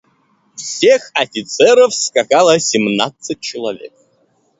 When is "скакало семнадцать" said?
1.93-3.39